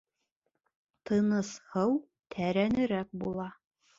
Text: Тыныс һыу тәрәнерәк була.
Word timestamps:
Тыныс 1.09 1.51
һыу 1.75 1.93
тәрәнерәк 2.37 3.13
була. 3.25 3.49